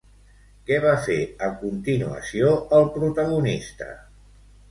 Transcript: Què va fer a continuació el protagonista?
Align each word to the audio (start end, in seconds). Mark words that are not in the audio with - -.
Què 0.69 0.77
va 0.85 0.93
fer 1.07 1.17
a 1.47 1.49
continuació 1.65 2.49
el 2.79 2.89
protagonista? 2.97 3.93